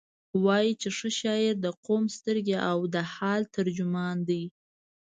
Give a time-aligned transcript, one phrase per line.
[0.43, 4.43] وایي چې ښه شاعر د قوم سترګې او د حال ترجمان دی.